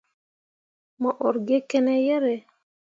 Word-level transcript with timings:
Mo 1.01 1.11
ur 1.27 1.35
gi 1.47 1.57
kene 1.69 1.95
yerre? 2.05 2.35